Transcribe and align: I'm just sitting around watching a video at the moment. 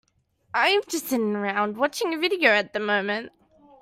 I'm 0.55 0.81
just 0.89 1.09
sitting 1.09 1.35
around 1.35 1.77
watching 1.77 2.11
a 2.11 2.17
video 2.17 2.49
at 2.49 2.73
the 2.73 2.79
moment. 2.79 3.31